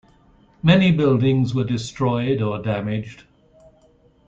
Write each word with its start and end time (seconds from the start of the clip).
Many 0.63 0.91
buildings 0.91 1.53
were 1.53 1.63
destroyed 1.63 2.41
or 2.41 2.59
damaged. 2.59 3.25